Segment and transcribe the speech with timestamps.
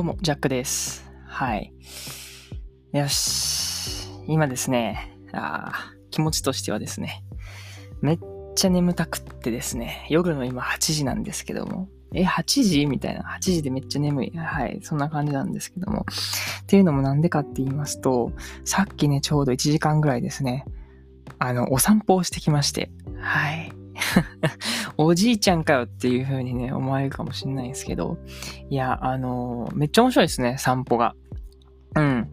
[0.00, 1.04] どうも、ジャックです。
[1.26, 1.74] はい。
[2.90, 4.08] よし。
[4.26, 7.22] 今ですね、あ気持ちとしてはですね、
[8.00, 8.18] めっ
[8.56, 12.86] ちゃ眠たくってですね、夜の今8時なんですけども、え、8時？
[12.86, 13.24] みたいな。
[13.24, 14.30] 8時でめっちゃ眠い。
[14.34, 14.80] はい。
[14.82, 16.06] そんな感じなんですけども。
[16.62, 18.32] っていうのもなんでかって言いますと、
[18.64, 20.64] さっきね、ちょうど1時間ぐらいですね、
[21.38, 23.70] あの、お散歩をしてきまして、はい。
[25.02, 28.18] おじいちゃんかよっていう風にね、思われるかもしれないんですけど、
[28.68, 31.14] いや、あのーめっちゃ面白いですね、散歩が。
[31.96, 32.30] うん。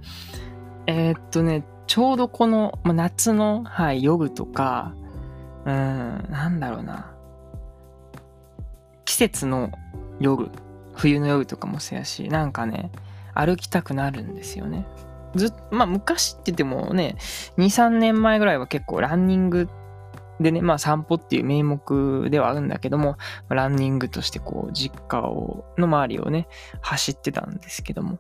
[0.85, 4.94] えーっとね、ちょうどこの、ま、夏の、はい、夜とか、
[5.66, 7.16] うん、なんだろうな。
[9.05, 9.72] 季節の
[10.20, 10.49] 夜、
[10.94, 12.92] 冬の夜とかもそうやし、なんかね、
[13.33, 14.86] 歩きたくなるんですよね。
[15.36, 17.16] ずっまあ昔って言ってもね、
[17.58, 19.70] 2、3年前ぐらいは結構ランニング
[20.39, 23.17] でね、まあ散歩っていう名目ではあるんだけども、
[23.49, 26.47] ランニングとしてこう実家を、の周りをね、
[26.81, 28.19] 走ってたんですけども。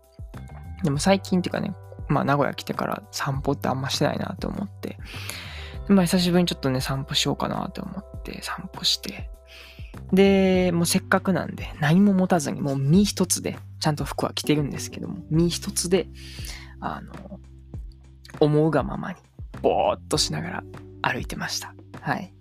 [0.83, 1.73] でも最近っていうかね、
[2.07, 4.97] まあ名古屋来てから散歩ってあんましてないなと思って、
[5.87, 9.29] まあ久しぶりにちょっとね、散歩しようかなと思って散歩して、
[10.11, 16.07] で、もうせっかくなんで何も持たずにもう身一つで、ちゃんと服は着てるんですけども、身一つで、
[16.79, 17.39] あの、
[18.39, 19.19] 思うがままに、
[19.61, 20.63] ぼーっとしながら
[21.01, 21.73] 歩いてました。
[22.07, 22.33] はい。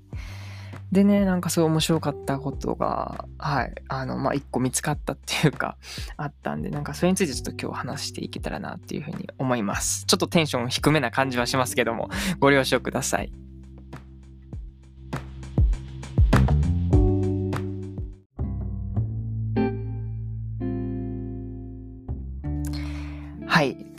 [0.92, 5.76] でね、なんかすごい面白かったことが、はい、あの、まあ、一個見つかったっていうか、
[6.16, 10.06] あったんで、なんかそれについてちょっと今日話していけたらなっていうふうに思います。
[10.06, 13.32] ちょっとテンション低めな感じはしますけども、ご了承ください。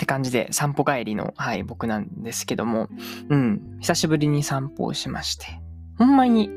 [0.07, 2.89] 感じで、散歩帰りの、はい、僕なんですけども、
[3.29, 5.45] うん、久しぶりに散歩をしまして、
[5.99, 6.49] ほんまに、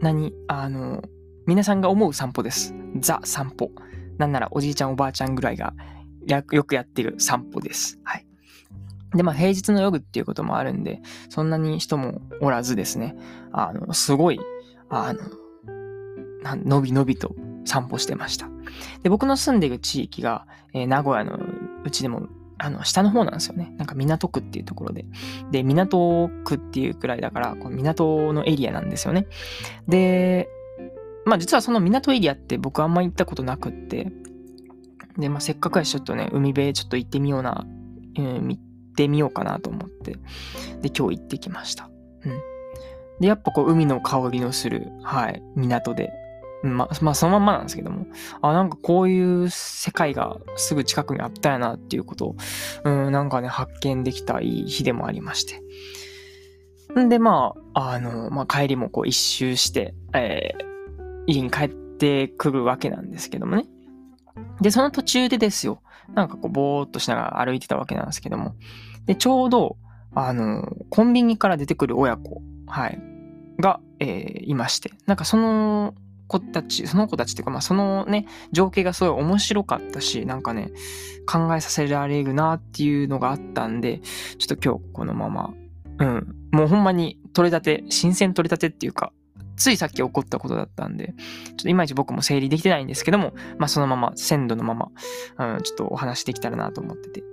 [0.00, 1.02] 何あの、
[1.46, 2.74] 皆さんが思う散歩です。
[3.00, 3.72] ザ散歩。
[4.18, 5.74] なんならおじいちゃんおばあちゃんぐらいが
[6.28, 7.98] よくやってる散歩です。
[8.04, 8.26] はい。
[9.14, 13.16] で、まあ平日の夜っていうこともあるんで、そんなに人もおらずですね、
[13.52, 14.40] あの、すごい、
[14.88, 15.20] あの、
[16.42, 18.48] なんのびのびと散歩してました。
[19.02, 21.38] で、僕の住んでる地域が、えー名古屋の
[21.84, 22.28] うちでも、
[22.62, 23.74] あの、下の方なんですよね。
[23.76, 25.04] なんか港区っていうところで。
[25.50, 29.26] で、港区っていうくらいだから、こう港のエリアなんですよね。
[29.88, 30.48] で、
[31.24, 34.12] まあ実はその港エリアって僕あんま行ったことなくって、
[35.18, 37.66] で、まあせっかくやしちょっとね、海辺ちょっと行ってみような、
[38.16, 38.60] うん、行っ
[38.94, 40.12] てみようかなと思って、
[40.82, 41.90] で、今日行ってきました。
[42.24, 42.32] うん。
[43.20, 46.12] で、やっぱこう海の香りのする、はい、港で、
[46.62, 48.06] まあ、まあそのまんまなんですけども、
[48.40, 52.36] あ、なんかこういう世界がすぐ近くにあったやなっていうことを、
[52.84, 55.60] うん、なんかね、発見できたいい日でもありまして。
[57.00, 60.72] んで、まあ、あの、まあ帰りもこう一周して、えー
[61.26, 63.66] 家に帰ってくるわけなんですけどもね。
[64.60, 65.82] で、その途中でですよ、
[66.14, 68.54] なんかこう、ぼーっとしながら歩いてたわけなんですけども。
[69.06, 69.76] で、ちょうど、
[70.14, 73.00] あの、コンビニから出てくる親子、はい、
[73.60, 74.90] が、えーいまして。
[75.06, 75.94] なんかその
[76.32, 80.70] 子たち、その子たちっていうか、まあそのね、情景がすごい面白かったし、なんかね、
[81.26, 84.00] 考えさせられるなっていうのがあったんで、
[84.38, 85.54] ちょっと今日このまま、
[85.98, 89.12] うん、もうほんまに取れたて、新鮮取れたてっていうか、
[89.56, 94.88] ついさっき起こったことだったんで、ちょっといまいち僕も整理できてないんですけども、まあそのまま、鮮度のまま、
[95.38, 97.31] うん、ちょっとお話できたらなと思ってて。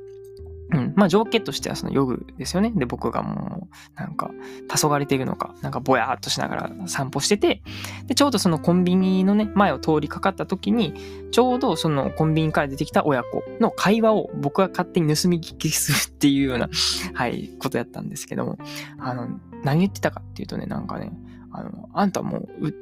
[0.72, 2.72] うん、まあ条件としてはその夜ですよね。
[2.76, 4.32] で、僕がもう、なんか、
[4.68, 7.64] 黄昏ているのか、なんかぼやーっとしながら散歩してて、
[8.06, 10.94] で、ちょうどそのコンビニのね、前を通りかかった時に、
[11.32, 16.70] ちょうどそのコンビニから出てきた親子の会話を僕が勝手に盗み聞きするっていうような、
[17.14, 18.58] はい、ことやったんですけども、
[19.00, 19.28] あの、
[19.64, 21.12] 何言ってたかっていうとね、なんかね、
[21.52, 22.74] あの、あんたも、う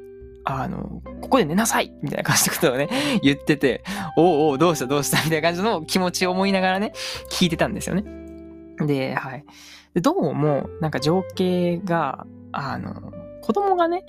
[0.50, 2.88] あの、ここで寝なさいみたいな感じのことをね、
[3.22, 3.84] 言ってて、
[4.16, 6.92] おうおう、どうしたどうしたみたいな感じの気持ちを思いながらね、
[7.30, 8.04] 聞いてたんですよね。
[8.86, 9.44] で、はい。
[9.92, 13.12] でどうも、なんか情景が、あの、
[13.42, 14.06] 子供がね、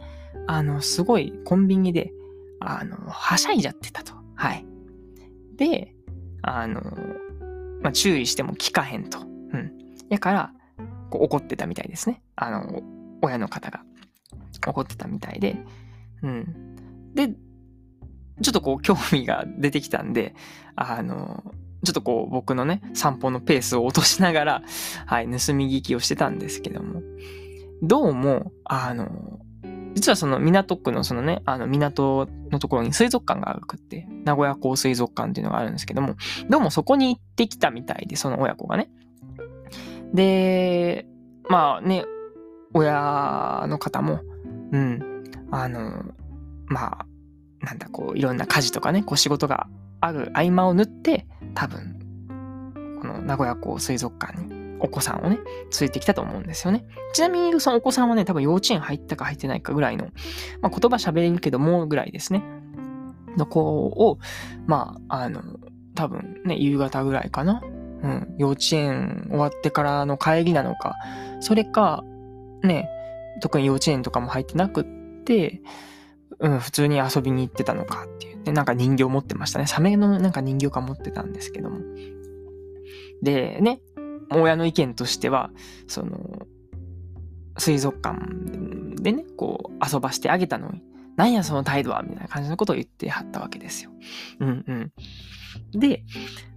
[0.48, 2.14] あの、すごいコンビニで、
[2.62, 4.14] あの、はしゃいじゃってたと。
[4.36, 4.66] はい。
[5.58, 5.94] で、
[6.42, 6.82] あの、
[7.82, 9.20] まあ、注意しても聞かへんと。
[9.20, 9.24] う
[9.58, 9.74] ん。
[10.08, 10.54] やから、
[11.10, 12.22] こう怒ってたみたいですね。
[12.38, 12.82] あの、
[13.22, 13.84] 親の方が。
[14.66, 15.58] 怒ってたみたいで。
[16.24, 16.75] うん。
[17.13, 17.30] で、
[18.42, 20.36] ちょっとこう興味が出てきたんで、
[20.75, 21.44] あの、
[21.83, 24.63] ちょっとこう僕のね、散歩のペースを落としながら、
[25.06, 27.01] はい、盗み聞きをしてたんですけども、
[27.81, 29.39] どうも、あの、
[29.95, 36.16] 実はその港区のそのね、あの港のところに水族館があるくって、名古屋港水族館っていうのがあるんですけども、
[36.50, 38.89] どうもそこに行ってきたみたいで、その親子がね。
[40.13, 41.06] で、
[41.50, 42.06] まあね、
[42.74, 44.19] 親の方も、
[44.71, 45.19] うん、
[45.51, 46.04] あの、
[46.68, 47.06] まあ、
[47.66, 49.68] なんだ、こう、いろんな家事とかね、こう仕事が
[50.01, 51.25] ある合間を縫って、
[51.56, 52.00] 多分、
[53.01, 55.44] この名古屋港水族館にお子さんをね、連
[55.81, 56.86] れてきたと思うんですよね。
[57.13, 60.07] ちなみに、そのお子さんはね、多分幼稚園入ったか入ってないかぐらいの、
[60.62, 62.44] まあ、言葉喋れるけどもぐらいですね。
[63.38, 64.19] の子を、
[64.66, 65.42] まあ、あの、
[65.95, 67.62] 多分ね、夕方ぐらいかな。
[68.02, 70.95] うん、幼稚園終わってからの帰りなのか、
[71.42, 72.04] それか、
[72.63, 72.88] ね、
[73.42, 74.99] 特に幼稚園とかも入ってなくって、
[76.40, 79.68] うん、普通に遊びに行ってたのかっていうね、なんか人形持ってましたね。
[79.68, 81.80] サメのなんか人形か持ってたんですけども。
[83.22, 83.81] で、ね、
[84.31, 85.52] 親の意見としては、
[85.88, 86.48] その、
[87.58, 88.20] 水族館
[89.02, 90.81] でね、こう遊ばしてあげたのに、
[91.18, 93.92] なんやその態度はみたいな感じのことを言ってはったわけですよ。
[94.40, 94.92] うんうん。
[95.78, 96.06] で、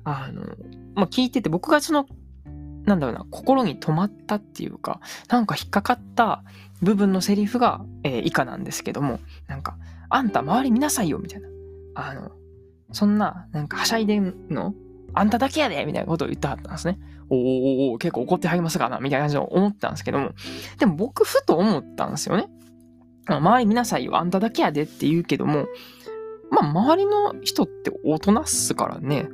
[0.04, 0.42] あの、
[0.94, 2.06] まあ、聞いてて僕がその、
[2.84, 6.42] なんだろうな、心に留まったっていうか、なんか引っかかった
[6.82, 9.76] 部分のセリフが、えー、以下なんですけども、なんか、
[10.08, 11.48] あんた周り見なさいよみたいな。
[11.94, 12.32] あの、
[12.92, 14.74] そんな、なんかはしゃいでんの
[15.14, 16.98] あんただけやでみたいなことを言ってはったんですね。
[17.28, 20.32] おおお結構怒ってはりますかなみたいな感じで思ったんですけども。
[20.78, 22.48] でも僕ふと思ったんですよね。
[23.26, 25.66] 周り見なさいよ、あんただけやでって言うけども、
[26.50, 29.28] まあ周りの人って大人っすからね。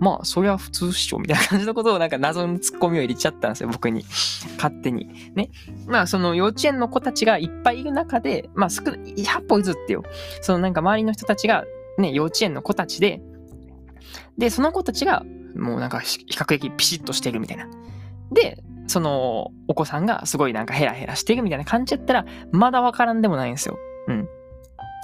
[0.00, 4.04] まあそりゃ普通っしょみたいな感じのことをなんか謎のツッコミを入れちゃったんですよ、僕に。
[4.56, 5.10] 勝手に。
[5.34, 5.50] ね。
[5.86, 10.02] まあその幼稚園の子たちがいっぱいいる中で、まあ少ない、百歩譲ってよ。
[10.40, 11.64] そのなんか周りの人たちが
[11.98, 13.20] ね、幼稚園の子たちで、
[14.38, 15.22] で、その子たちが、
[15.54, 17.68] もうなんか比較的ピシッとしてるみたいな。
[18.32, 23.78] で、そのお子さんがすごいなんかヘラヘラしてるみたいな感じやったら、まだわからんでもないんですよ。
[24.08, 24.28] うん。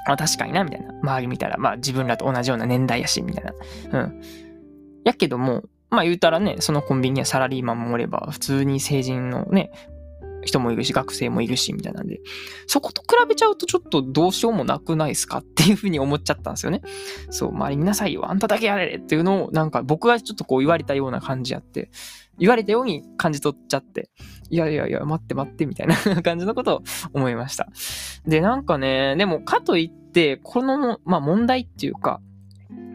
[0.08, 0.92] あ、確かにな、みたいな。
[1.02, 4.00] 周り見たら、まあ自分らと同じような年代やし、みたいな。
[4.00, 4.22] うん。
[5.06, 9.70] やけども、まあ言うたらね、そのコンビニはサラリーマンもおれば、普通に成人のね、
[10.42, 12.20] 人もいるし、学生もいるし、みたいなんで、
[12.66, 16.82] そこと比べちゃうとちょっとどうしようもなくないですかっていうふうに思っちゃったんですよね。
[17.30, 21.90] そう、周り見なさいよ、あんただけやれっていうのを、なんか僕がちょっとこう言われたような感じやって、
[22.38, 24.10] 言われたように感じ取っちゃって、
[24.50, 26.82] いやいやいや、待って待って、みたいな 感じのことを
[27.12, 27.68] 思いました。
[28.26, 32.20] で、なんかね、でもかといって、この、まあ問題っていうか、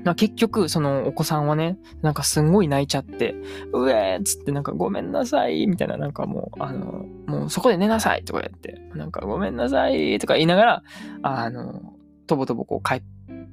[0.04, 3.36] まあ、結局、そのお子さんはね、なんかすんごい泣いちゃって、
[3.74, 10.84] うえーっつってなんかごめんなさい、みたいな、なんかもう、あの、もうそこで寝なさいとか言って、なんかごめんなさいとか言いながら、
[11.22, 11.94] あの、
[12.28, 13.02] とぼとぼこう帰っ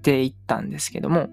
[0.02, 1.28] ていったんですけども、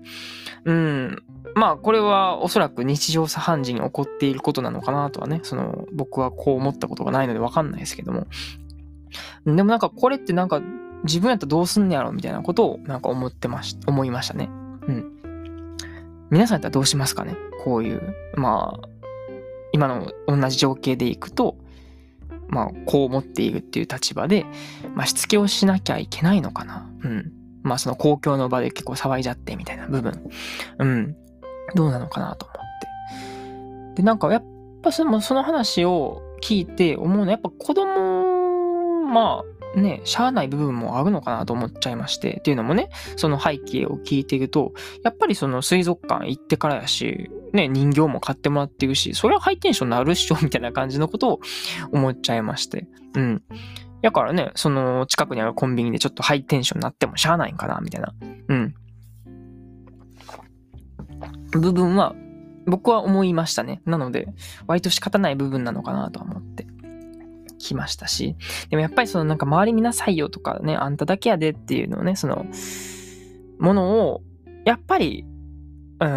[0.65, 1.23] うん、
[1.53, 8.25] まあこれはおそらく日常茶飯事に起こっていることなのかなとはね、その僕はこう思ったことがないのでわかんないですけども、
[9.45, 10.61] でもなんかこれってなんか
[11.03, 14.49] 自分やったらどうすんねやろみたいなことをなんか思ってまし、思いましたね。
[14.87, 15.11] うん。
[16.29, 17.35] 皆さんやったらどうしますかね？
[17.63, 18.87] こういう、まあ、
[19.71, 21.57] 今の同じ情景でいくと、
[22.47, 24.45] まあ、こう思っているっていう立場で、
[24.93, 26.89] まあ、しつけをしなきゃいけないのかな？
[27.03, 27.31] うん。
[27.63, 30.29] まあ、その公共の場で結構騒いじゃってみたいな部分。
[30.77, 31.15] うん。
[31.73, 32.57] どうなのかなと思っ
[33.95, 34.01] て。
[34.01, 34.43] で、なんか、やっ
[34.83, 39.43] ぱその、その話を聞いて思うのは、やっぱ子供、まあ、
[39.75, 42.37] ね、しゃあない部分もあるのかなと思っちゃいまして。
[42.39, 51.39] っていうのもね、その背景を聞いていると、やっぱりその水族館行ってからやし、ね、人形も買ってもらってるし、それはハイテンションなるっしょ、みたいな感じのことを
[51.91, 52.87] 思っちゃいまして。
[53.15, 53.43] うん。
[54.01, 58.13] だからね、その近くにあるコンビニでちょっとハイテンションになってもしゃあないんかな、みたいな。
[58.49, 58.75] うん。
[61.51, 62.15] 部分は
[62.67, 63.81] 僕は思いましたね。
[63.85, 64.27] なので、
[64.67, 66.67] 割と仕方ない部分なのかなとは思って。
[67.65, 68.35] きましたし、
[68.69, 72.45] でもやっぱりそのなんか周り見なさいよとかね、あんただけやでっていうのをね、その、
[73.59, 74.21] ものを、
[74.65, 75.25] やっぱり、
[75.99, 76.09] うん、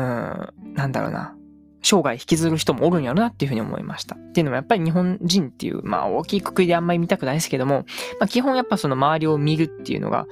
[0.74, 1.34] なんだろうな、
[1.82, 4.16] 生涯引きずる人もおるんやろなっていうふうに思いました。
[4.16, 7.86] っていうのもやっぱり日本人っていう、まあ大きいくくりであんまり見たくないですけども、
[8.18, 10.26] まあ基本やっぱその周りを見るっていうのが、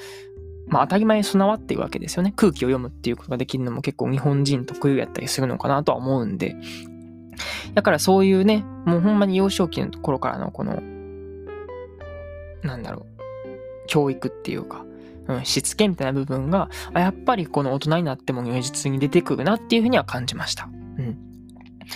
[0.66, 2.32] まあ当たり前に備わっているわけですよね。
[2.34, 6.56] 空気を読むっていうことができるのも結構日本人特有やったりするのかなとは思うんで、
[7.74, 10.82] だからそういうね、もうほんまに幼少期の頃からのこの
[12.62, 14.84] なんだろう、教育っていうか、
[15.28, 20.68] うん、しつけみたいな部分が、あやっぱりこの大人になっても如実に出てくるなっていうふうには感じました。
[20.98, 21.18] うん。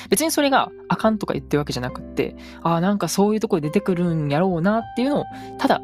[0.09, 5.25] 別にそれがあかんとか言ってるわけじゃなくって、ああ、なんかそういうとこで出てくるんやろうなっていうのを、
[5.59, 5.81] ただ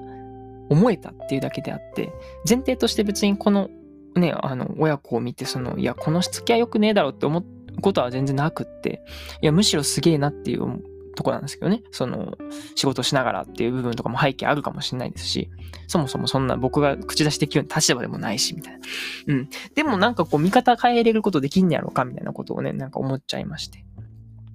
[0.68, 2.12] 思えたっていうだけであって、
[2.48, 3.70] 前提として別にこの
[4.16, 9.02] ね、あの、親子を見て、その、いや、このしつけは良くねえだろうって思うことは全然なくって、
[9.42, 10.82] いや、むしろすげえなっていう
[11.16, 11.82] とこなんですけどね。
[11.90, 12.36] その、
[12.76, 15.50] 仕事しながらっていう部分とかも背景あるかもしれないですし、
[15.88, 18.80] そもそもそんな僕が口出しできるような立場でもないし、みたいな。
[19.28, 19.48] うん。
[19.74, 23.84] でもなんかこう、見方変えれることできんねやろうか、みたいなことをね、なんか思っちゃいまして。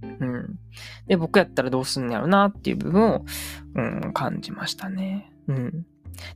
[0.04, 0.60] うん。
[1.08, 3.26] で、僕やったらどうすんねやろうなっていう部分を、
[3.76, 5.32] うん、感じましたね。
[5.48, 5.86] うん。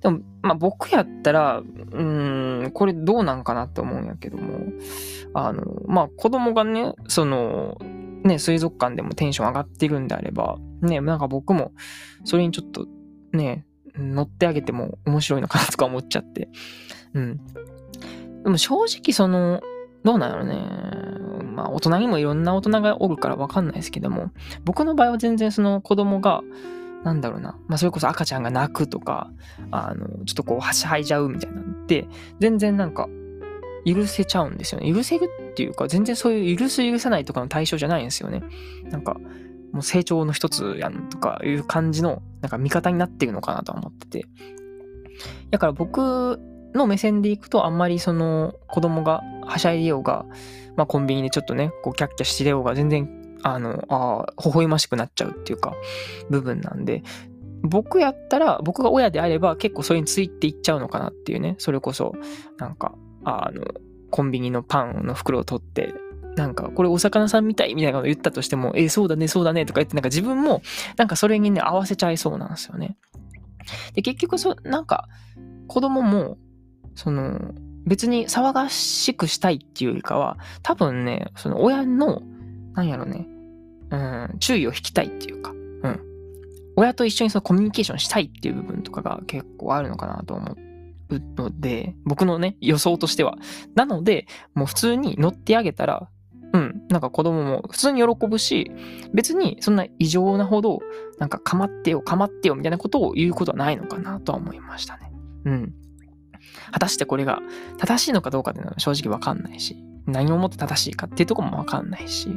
[0.01, 4.59] でも、まあ僕やったら、うん、これどうなんかなって思うんやけども、
[5.33, 7.77] あの、まあ子供がね、その、
[8.25, 11.71] ね、水族館でもテンション上がってるんであれば、ね、なんか僕も、
[12.23, 12.87] それにちょっと、
[13.31, 13.65] ね、
[13.95, 16.49] 乗ってあげても面白いのかなとか思っちゃって。
[17.13, 17.39] うん。
[18.43, 19.61] でも正直その、
[20.03, 20.55] どうなんやろね。
[21.55, 24.31] まあ大人にもいろんな大人がおるからわかんないですけども、
[24.65, 26.41] 僕の場合は全然その子供が、
[27.03, 29.31] なんだろうな、まあそれこそ赤ちゃんが泣くとか、
[29.71, 32.07] あの、ちょっとこう、はしゃいじゃうみたいなんって、
[32.39, 33.07] 全然なんか、
[33.85, 34.91] 許せちゃうんですよね。
[34.91, 38.41] 許せるっていうか、全然そういう許す許さないとかの対象じゃないんですよね。
[38.89, 39.17] なんか、
[39.71, 44.25] もう成長の一つやんとかいう感じの、なんか味方になってるのかなと思ってて。
[45.51, 46.39] だから僕
[46.73, 50.25] の目線でいくと、あんまりその子供がはしゃいでようが、
[50.75, 55.73] まあコンビニでちょっとね、こうキャッキャしてようが全然、あの、ああ、微笑ましくなっちゃうっていうか、
[56.29, 57.03] 部分なんで、
[57.63, 62.13] 僕やったら、僕が親であれば結構それについていっちゃうのかなっていうね、それこそ、
[62.57, 63.65] なんか、あの、
[64.11, 65.93] コンビニのパンの袋を取って、
[66.35, 70.61] なんか、これお魚さんみたいみたいなこと言ったとしても、えー、そうだね、そうだねとか言って、なんか自分も、
[70.97, 72.97] なんかそれにね、合わせちゃいそうなんですよね。
[73.93, 75.07] で、結局、そ、なんか、
[75.67, 76.37] 子供も、
[76.93, 77.53] その、
[77.85, 82.21] 別に騒がしくしたいっていうよりかは、多分ね、その親の、
[82.73, 83.27] なんやろね、
[83.91, 85.99] うん、注意を引きたいっていうか、うん。
[86.75, 90.64] 親と一緒にそのコミュニケーションしたいっていう部分とかが結構あるのかなと思う
[91.09, 93.37] ので、僕のね、予想としては。
[93.75, 96.09] なので、もう普通に乗ってあげたら、
[96.53, 98.71] うん、なんか子供も普通に喜ぶし、
[99.13, 100.79] 別にそんな異常なほど、
[101.19, 105.11] なんか構ってよ、構ってよみたいなことを言うことはないのかなとは思いましたね。
[105.45, 105.73] うん。
[106.71, 107.41] 果たしてこれが
[107.77, 112.29] 正しいのかどうかっていうのは正直わかんないし、何をもって正しいかっていうとこもわかんないし、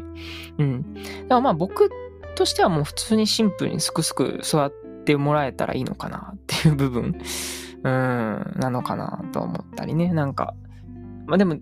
[0.59, 0.95] うん。
[0.95, 1.91] だからまあ僕
[2.35, 4.73] としてはもう普通にシンプルにすくすく座っ
[5.05, 7.21] てもらえたらいいのかなっていう部分、
[7.88, 10.12] うん、なのかなと思ったりね。
[10.12, 10.54] なんか、
[11.26, 11.57] まあでも、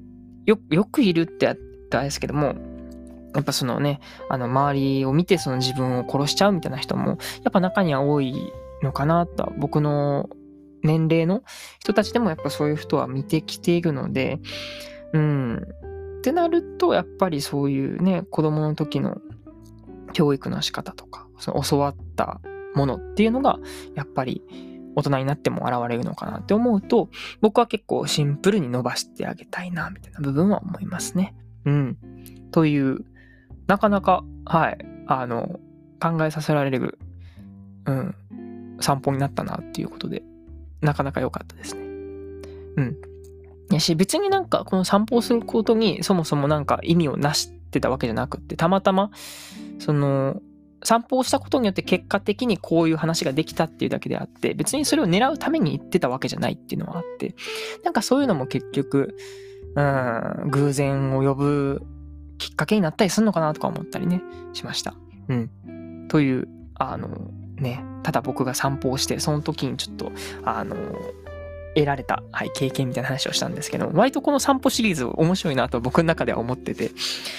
[0.45, 1.59] よ、よくいるってあっ
[1.91, 2.55] たんですけども、
[3.35, 8.35] やっぱそのね、あの周りを見てその自分を殺しちゃうみたいな人も、やっぱ中には多い
[8.83, 10.29] のかなと、僕の
[10.83, 11.43] 年齢の
[11.79, 14.41] 人たちでもやっぱそういう人は見てきているので、
[15.13, 15.57] うん。
[16.19, 19.19] ってなると、やっぱりそういうね、子供の時の
[20.13, 22.41] 教育の仕方とか、その教わった
[22.75, 23.59] ものっていうのが、
[23.95, 24.43] やっぱり
[24.97, 27.11] 大人になっても現れるのかなって思うと、
[27.41, 31.35] 僕は結構シンプルに伸ばしてあげたいな、みたいな部分は思いますね。
[31.65, 31.99] うん。
[32.51, 33.05] という、
[33.67, 35.61] なかなか、はい、あの、
[36.01, 36.99] 考えさせられる、
[37.85, 38.15] うん、
[38.81, 40.23] 散歩になったなっていうことで、
[40.81, 41.83] なかなか良かったですね。
[41.83, 42.97] うん。
[43.71, 49.11] やし、別になんかこの散歩をすることにそもそもなんか意味をなしてたわけじゃなくって、たまたま、
[49.79, 50.41] その、
[50.83, 57.35] 散歩をしたことによって結果的にこういう話ができたっていうだけであって、別にそれを狙うために言ってたわけじゃないっていうのはあって、
[57.85, 59.17] なんかそういうのも結局、
[59.75, 61.83] うん、偶然を呼ぶ
[62.39, 64.95] きっかけになったりするのかなとか思ったりね、しました。
[65.29, 66.09] うん。
[66.09, 67.09] という、あの、
[67.57, 70.13] ね、ただ僕が散歩をして、その時にちょっと、
[70.45, 70.77] あの、
[71.77, 76.91] 得られた、はい、経験みたいな話をしたんですけど、割とこの散歩シリーズ面白いなと僕の中では思ってて、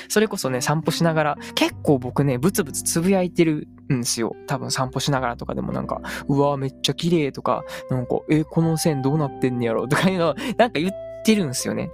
[0.10, 4.36] それこそね、散歩しながら、結構僕ね、ブツブツつぶやいてるんですよ。
[4.46, 9.88] 多分散歩しながらとかでもなんか、うわめっちゃ綺麗とか、なんか、え、この線どうなってんねやろ？
[9.88, 10.92] とかいうのなんか言っ
[11.26, 11.90] てるんですよね。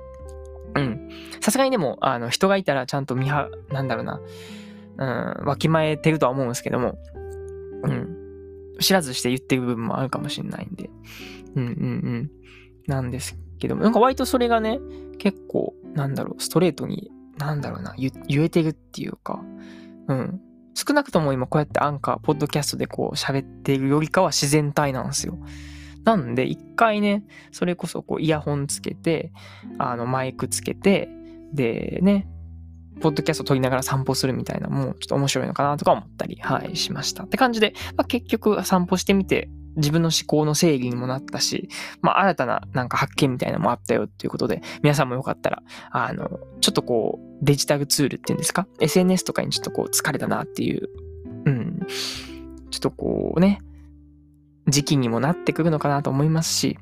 [0.76, 1.10] うん。
[1.40, 4.20] さすがにでも、あの、人がいたらちゃんと見は、なんだろうな、
[4.98, 6.98] うん、わきまえてるとは思うんですけども、
[7.84, 8.23] うん。
[8.84, 10.90] 知らずして言ってる部分もあるかもしれないんで。
[11.56, 12.32] うんうんうん。
[12.88, 14.80] なんですけども、なんか割とそれがね、
[15.18, 18.12] 結構、なんだろう、ストレートに、なんだろうな、言
[18.44, 19.44] えてるっていうか、
[20.08, 20.42] うん。
[20.76, 25.38] 少なくとも今こうやってアンカー、ポッドキャストでこう喋ってるよりかは自然体なんですよ。
[26.04, 29.32] なんで、一回ね、それこそこうイヤホンつけて、
[29.78, 31.10] あの、マイクつけて、
[31.54, 32.28] でね、
[33.02, 37.24] ポッドキャスト撮りながら散歩するみたいなのもちょっと面白いのかなとか思ったり、はい、しました。
[37.24, 41.70] って感じで、まあ、結局散歩してみて、自分の思考の整理にもなったし、
[42.02, 50.90] まあ、新たななんか発見みたいなのもあったよっていうことで、皆さんもよかったら、あの、ちょっとこう、デジタルツールっていうんですか ?SNS とかにちょっとこう、疲れたなっていう、
[51.46, 51.80] うん、
[52.70, 53.60] ちょっとこうね、
[54.68, 56.78] 時期にもなってくるのかなと思いますし、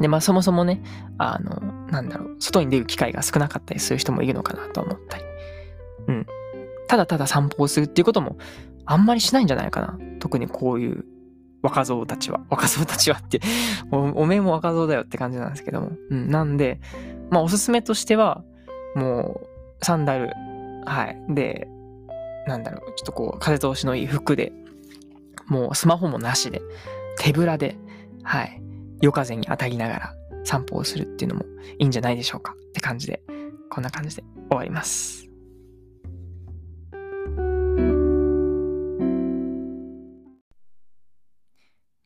[0.00, 0.82] で、まあそもそもね、
[1.18, 1.60] あの、
[1.90, 5.24] なんだろう、外に出る機会が少なかったりする人もいるのかなと思ったり。
[6.08, 6.26] うん。
[6.88, 8.36] ただただ散歩をするっていうことも
[8.86, 9.98] あんまりしないんじゃないかな。
[10.20, 11.04] 特にこういう
[11.62, 12.44] 若造たちは。
[12.50, 13.40] 若造たちはって
[13.90, 15.92] お、おめえも若造だよって感じなんですけども。
[16.10, 16.30] うん。
[16.30, 16.80] なんで、
[17.30, 18.44] まあおすすめとしては、
[18.94, 19.40] も
[19.80, 20.30] う、サンダル、
[20.84, 21.34] はい。
[21.34, 21.68] で、
[22.46, 24.52] なんだろう、ちょっとこう、風通しのいい服で、
[25.46, 26.62] もうスマホもなしで、
[27.18, 27.76] 手ぶらで、
[28.22, 28.60] はい。
[29.00, 31.44] 夜風に当たりながら散歩をするっていうのも
[31.78, 33.22] いいんじゃないでしょうかって感じで、
[33.70, 35.28] こんな感じで終わります。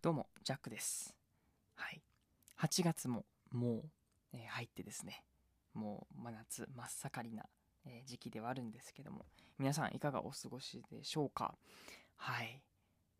[0.08, 1.14] どうも、ジャックです。
[1.74, 2.00] はい。
[2.62, 3.82] 8月ももう、
[4.32, 5.22] えー、入ってですね、
[5.74, 7.44] もう真夏真っ盛りな、
[7.84, 9.26] えー、時期ではあるんですけども、
[9.58, 11.58] 皆さんいかがお過ごしでしょうか？
[12.16, 12.62] はい。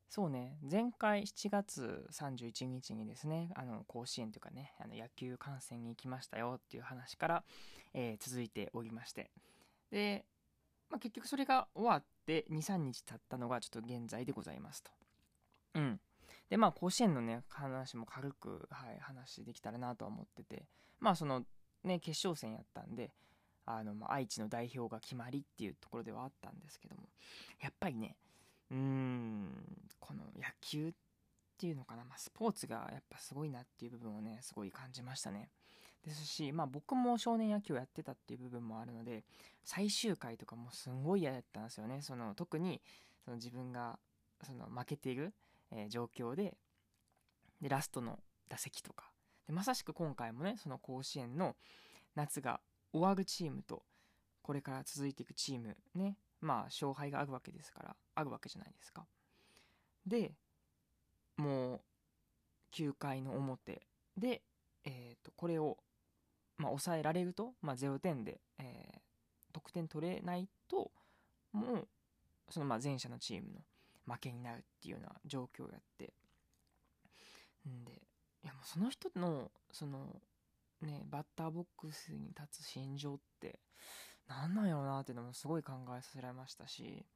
[0.09, 7.45] そうね、前回7月31日にですね、あの、甲子園というかね、あの野球観戦に行きましたよっていう話から、
[7.93, 9.31] えー、続いておりまして。
[9.91, 10.25] で、
[10.89, 14.91] まあ、結局それが終わって2、3日経ったのがちょっと現在でございますと。
[15.75, 16.01] うん。
[16.51, 20.67] で、まあ、甲子園のね、話も軽く、はい、話できたらなとは思ってて、
[21.01, 21.45] まあ、その、
[21.85, 23.13] ね、決勝戦やったんで、
[23.67, 27.03] あの、まあ、愛知の代表が決まりっていうところではあったんですけども、
[27.61, 28.17] やっぱりね、
[28.71, 29.51] うーん、
[30.01, 30.93] この野球っ
[31.59, 35.51] ていうのかな、まあ、スポーツがやっぱすごいなっていう部分をね、すごい感じましたね。
[36.05, 39.25] ですし、まあ僕も少年野球をやってたっていう部分もあるので、
[39.65, 42.01] 最終回とかもすごい嫌だったんですよね。
[42.03, 42.81] その特に
[43.25, 43.99] その自分が
[44.45, 45.35] その負けている、
[45.71, 46.57] えー、状況で、
[47.61, 49.11] で、ラストの打席とか。
[49.47, 51.57] で、まさしく今回もね、その甲子園の
[52.15, 52.61] 夏が
[52.93, 53.83] 終わるチームと、
[54.43, 59.07] これから続いていくチームね、まあ勝敗があるわけですから、あるわけじゃないですか。
[60.07, 60.33] で、
[61.37, 61.81] もう、
[62.73, 64.43] 9回の表で、
[64.85, 65.79] え、ー、と、これを、
[66.57, 68.99] まあ、抑えられると、まあ、0点で、えー、
[69.53, 70.91] 得点取れないと、
[71.53, 71.89] もう、
[72.51, 73.61] そのまあ前者のチームの
[74.09, 76.13] 負けになるっていうような状況をやって、
[77.69, 77.93] んで、
[78.43, 80.21] いやもうその人の、その、
[80.81, 83.59] ね、バッターボックスに立つ心情って、
[84.29, 87.07] なんなんやろうなっていうのもすごい考えさせられましたし、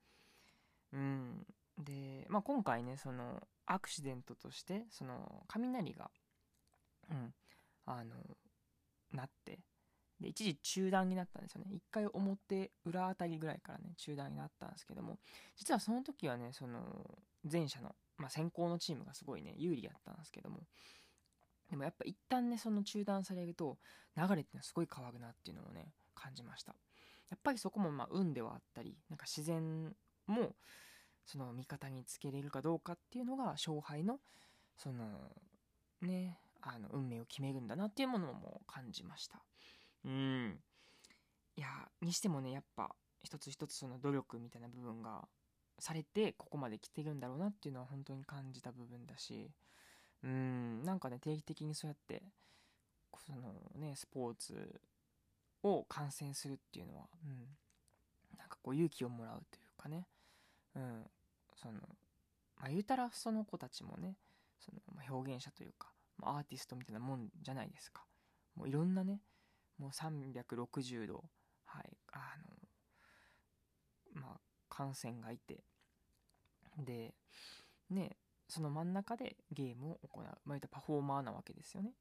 [0.92, 1.46] うん。
[1.78, 6.10] で、まあ、今回ね、その、アクシデントとして、その、雷が、
[7.10, 7.34] うん、
[7.86, 8.16] あの、
[9.12, 9.60] なって、
[10.22, 11.70] で、一時中断になったんですよね。
[11.72, 15.18] 一回表裏あたりぐらいからね、中断になったんですけども、
[15.56, 17.18] 実はその時はね、その、
[17.50, 20.62] 前者の、まあ、先行のチームがすごいね、有利やったんですけども、
[21.68, 23.78] でもやっぱ一旦ね、その中断されると、
[24.16, 26.74] 流れっていうのはすごい変わるなっていうのをね、感じました。
[27.30, 29.94] やっぱりそこもまあ運ではあったり、なんか自然
[30.26, 30.54] も
[31.24, 34.20] その味方につけれるかどうかっていうのが勝敗の
[34.76, 35.32] その
[36.02, 39.42] ね、あの運命を決めるんだなっていうものも感じました。
[40.04, 40.60] うん。
[41.56, 41.68] いや、
[42.00, 45.28] にしてもね、やっぱ一つ一つその努力みたいな部分が
[45.78, 49.50] されてここまで来てるんだろうなっていうのは本当に感じた部分だし、
[50.24, 52.22] うん、なんかね、定期的にそうやって、
[53.26, 54.80] そのね、スポーツ
[55.62, 60.06] を観戦するっていうのは、うん、なんかこう勇気をもらうというかね、
[60.74, 61.04] うん、
[61.54, 61.74] その、
[62.58, 64.16] まあ、言うたらその子たちもね、
[64.58, 65.88] その、まあ、表現者というか、
[66.18, 68.04] ま、アーティストみたいなもんじゃないですか。
[68.54, 69.20] もういろんなね、
[69.82, 71.24] もう360度、
[71.64, 72.36] はい、あ
[74.14, 75.64] の、まあ、観戦がいて、
[76.78, 77.14] で、
[77.90, 78.16] ね、
[78.48, 81.94] その真ん中でゲームを行う、まあ、言うたパフォーマーなわけですよね。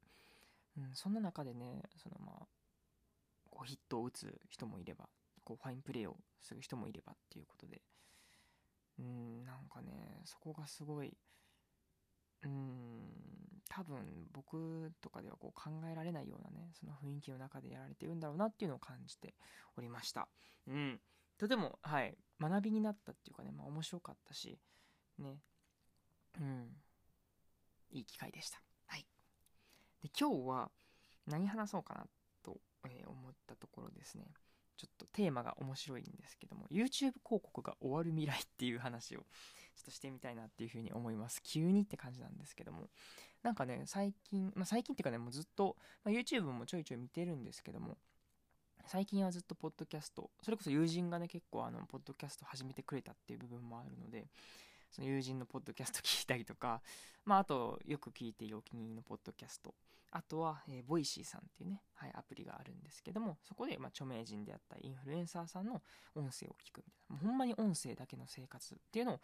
[0.77, 2.45] うん、そんな中でね、そのまあ、
[3.49, 5.09] こうヒットを打つ人もいれば、
[5.43, 7.81] こうファインプレーをする人もいればっていうことで、
[8.99, 11.17] うん、なんかね、そこがすごい、
[12.43, 19.35] うん、多分僕とかではこう考えられないようなね、その雰囲気の中でやられてるんだろうなっていうのを感じて
[19.77, 20.27] おりました。
[20.67, 20.99] うん。
[21.37, 24.59] とても、はい、学びになったっていうかね、まあ面白かったし、
[25.17, 25.39] ね、
[26.39, 26.69] うん、
[27.91, 28.61] いい機会でした。
[28.87, 29.05] はい。
[30.01, 30.71] で、今日は
[31.27, 32.05] 何話そうかな
[32.43, 34.25] と、え、思ったところですね。
[34.77, 39.25] ちょっとテーマが面白いんですけども、YouTube 広告が終わる未来っていう話を
[39.75, 41.41] ちょっとしてみたいなっていうふうに思います。
[41.43, 42.89] 急にって感じなんですけども。
[43.43, 47.97] なんかね、最近、まあ最近っていうかね、もうずっと、まあ、YouTube もちょいちょい見てるんですけども、
[48.85, 54.27] 最近はずっとポッドキャスト、それこそ友人がね、結構あの、ポッドキャスト始めてくれたっていう部分もあるので、
[54.91, 56.81] その友人のポッドキャスト聞いたりとか、
[57.25, 59.73] まあ、あと、よく聞いているお気に入りのポッドキャスト。
[60.13, 65.81] あとは、えー、 Voicy さんっていうね、はい、アプリがあるんですけども、そこで、まあ、著名人であった、インフルエンサーさんの
[66.15, 67.15] 音声を聞くみたいな。
[67.15, 69.19] もうほんまに音声だけの生活っていうのを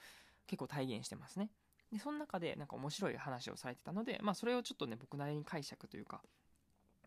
[0.47, 1.49] 結構体現してますね。
[1.91, 6.21] で、その中でなんか面白い話をされてたので、まあ、それをちょっとね、僕なりに解釈というか、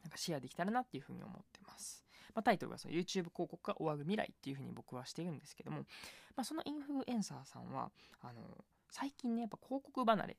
[0.03, 2.05] なんかシェアできたらなっていうふうに思ってます。
[2.35, 5.79] まあ、タイトルがその YouTube 広告が終わる未来っていうふうに僕はしているんですけども、
[6.37, 10.37] まあ、そのインフルエンサーさんは、あの、最近ね、やっぱ広告離れ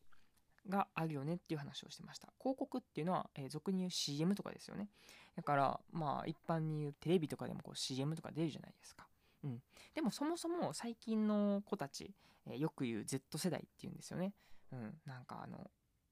[0.68, 2.34] があるよねっていう話をしてました。
[2.40, 4.90] 広告っていうのは、えー、俗に言う CM とかですよね。
[5.36, 9.08] だから、まあ、一般に言うテレビとかでもこう CM とか出るじゃないですか。
[9.44, 9.62] うん。
[9.94, 12.14] でもそもそも最近の子たち、
[12.48, 14.34] えー、よく言う Z 世代っていうんですよね。
[14.72, 14.94] うん。
[15.06, 15.70] なんかあの、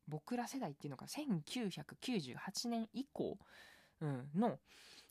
[0.07, 3.37] 僕ら世代っていうのが1998年以降、
[4.01, 4.59] うん、の、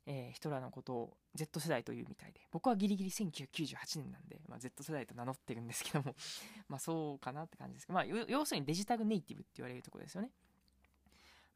[0.07, 6.16] えー、人らのことを Z 世代というみたいで、僕はギリギリ1998年なんで、まあ、Z 世代と名乗ってるんですけども
[6.68, 10.33] まあそうかなって感じですけど、まあ要するにデジタルネイティブって言われるとこですよね。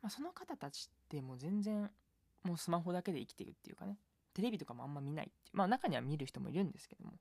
[0.03, 1.91] まあその方たちってもう全然
[2.43, 3.99] もうスマホだけで生きてるっていうかね、
[4.33, 5.51] テレビとかもあんま見ないって。
[5.53, 7.13] まあ中には見る人もいるんですけども。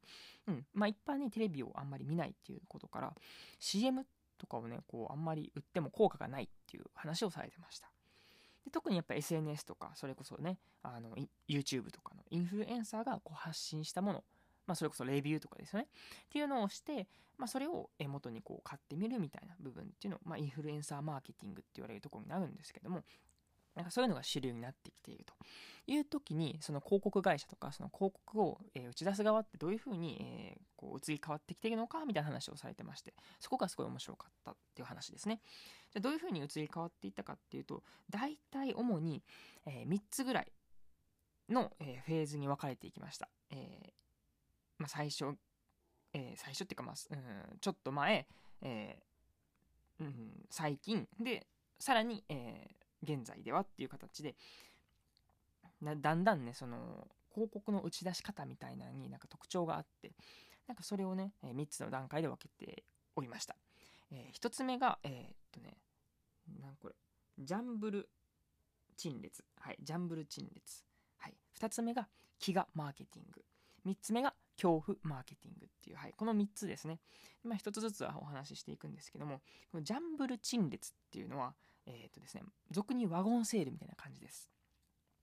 [0.47, 0.65] うん。
[0.73, 3.13] まあ一般にテレビをあんまり見ないっていうことから、
[3.59, 4.05] CM
[4.37, 7.91] とかをね、こうあんまり売っても効果がないっていう話をされてました。
[8.65, 11.15] で特にやっぱ SNS とか、それこそね、あの、
[11.47, 14.23] YouTube とかのインフルエンサーがこう発信したもの、
[14.67, 15.87] まあそれこそレビューとかですよね。
[16.25, 23.03] っていうのをして、まあそれを元にこう買ってみるみたいな部分っていうのを、まあインフルエンサーマーケティングって言われるところになるんですけども、
[23.75, 25.33] なんかそういうのが主流になってきていると
[25.87, 35.41] いう時に、その広告会社とか、その広告を、え打ち出す側ってどういうふうに、えこう移り変わってきているのかみたいな話をされてまして、そこがすごい面白かったっていう話ですね。
[35.91, 39.23] じゃあどういうふうに移り変わっていったかっていうと、大体主に、
[39.65, 40.51] え3つぐらい
[41.49, 43.29] の、えフェーズに分かれていきました。
[43.51, 43.93] え
[44.77, 45.37] まあ、最初、
[46.13, 47.15] え最初っていうかまあ、う
[47.55, 48.27] ん、ちょっと前、
[48.61, 49.01] え
[50.01, 51.47] うん、最近、で、
[51.79, 54.35] さらに、えー、現在ではっていう形で、
[55.81, 60.11] だんだんね、その、広告の打ち出し方みたいなのになんか特徴があって、
[60.67, 62.83] なんかそれをね、え3つの段階で分けて
[63.15, 63.55] おりました。
[64.11, 65.77] えー、1つ目が、えー、っとね、
[66.61, 66.95] なんこれ、
[67.39, 68.09] ジャンブル
[68.97, 69.43] 陳列。
[69.57, 70.83] はい、ジャンブル陳列。
[71.17, 71.35] はい。
[71.59, 72.07] 2つ目が、
[72.39, 73.43] 飢餓マーケティング。
[73.85, 76.99] 3つ目が、恐怖マーケティングっていう、はい、この3つですね。
[77.43, 81.55] まあ、1つずつはお話ししていくんですけども、このジャンブル陳列っていうのは、
[81.85, 84.51] えっ、ー、とですね、俗にワゴンセールみたいな感じです。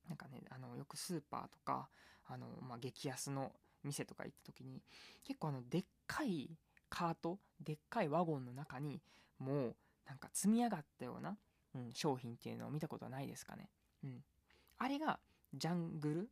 [0.08, 1.88] なんかね、あの、よくスーパーとか、
[2.26, 3.52] あの、まあ、激安の
[3.84, 4.82] 店とか行った時に、
[5.24, 6.50] 結構あの、でっかい
[6.88, 9.00] カート、でっかいワゴンの中に、
[9.38, 11.36] もう、なんか積み上がったような、
[11.74, 13.68] うん、商品っていうのを見たことはないですかね。
[14.02, 14.24] うん。
[14.78, 15.20] あれが、
[15.54, 16.30] ジャングル？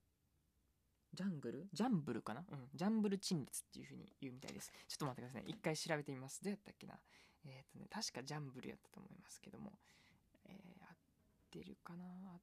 [1.14, 1.68] ジャングル？
[1.72, 2.44] ジャンブルかな？
[2.50, 2.68] うん。
[2.74, 4.72] ジャンブル陳列っていう風に言うみたいです。
[4.88, 5.48] ちょっと待ってくださいね。
[5.48, 6.42] 一回調べてみます。
[6.42, 6.98] どうやったっけな？
[7.44, 9.72] えっ、ー、とね、確かジャンブルやったと思いますけども。
[10.48, 10.96] えー、合っ
[11.50, 12.04] てるかな？
[12.04, 12.40] 合っ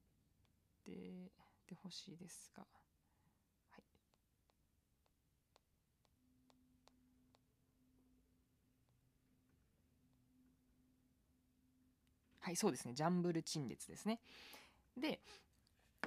[0.84, 1.32] て
[1.66, 2.62] てほしいですが。
[2.62, 3.82] はい。
[12.40, 12.94] はい、そうですね。
[12.94, 14.20] ジャンブル陳列ですね。
[14.96, 15.20] で、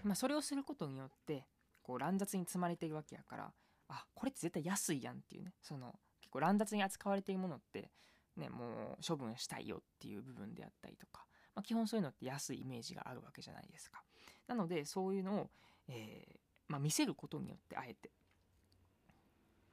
[0.04, 1.46] まあ、それをすることによって、
[1.82, 3.54] こう乱雑に積まれているわけやから
[3.88, 7.90] あこれって絶対安いやんっていうねその結構乱雑に扱われているものって
[8.36, 11.26] ねもう処分したいよっていう部分であったりとか、
[11.58, 14.04] まあ、基本そういうのって安いイメージがあるわけじゃないですか
[14.48, 15.50] なのでそういうのを、
[15.88, 16.36] えー、
[16.68, 18.12] まあ、見せることによってあえて、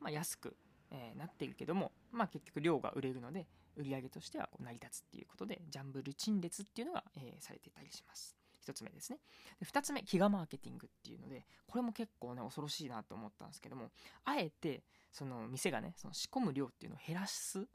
[0.01, 0.57] まあ、安く、
[0.91, 9.19] えー、なっているけども、まあ、結局量が売れるので売り上げとしてはこう成り立つっていうことでジャンブル陳列っていうのが、えー、されていたりします一つ目ですね。
[9.61, 13.91] で、二つ目、飢餓マーケティングっていうので、これも結構ね、恐ろしいなと思ったんですけども、
[14.25, 17.67] あえて、その店がね、その仕込む量っていうのを減らす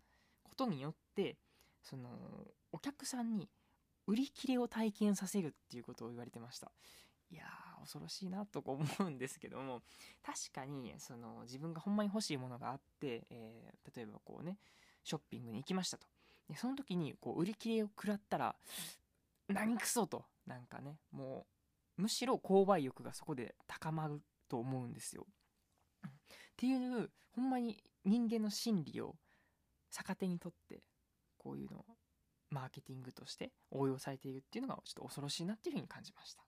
[0.41, 1.38] ことによって、
[1.84, 2.10] その、
[2.72, 3.48] お客さんに
[4.10, 6.72] 売り切れを体験させるっていうことを言われてました。
[7.30, 9.84] いやー、恐ろしいなと思うんですけども、
[10.24, 14.58] 確かに、その、自分がほんまに欲しいものがあって、えー、例えばこうね、
[15.04, 16.08] ショッピングに行きましたと。
[16.48, 18.56] で、その時に、こう、売り切れを食らったら、
[19.48, 20.26] 何くそと。
[20.48, 21.45] なんかね、も
[21.98, 25.28] う、むしろ購買欲がそこで高まると思うんですよ。
[26.08, 26.12] っ
[26.58, 29.15] ていう、ほんまに人間の心理を
[29.91, 30.82] 逆手にとって、
[31.38, 31.86] こういうのを
[32.49, 36.43] マーケティングとして応用されているっていうのがちょっと恐ろしいなっていうふうに感じました。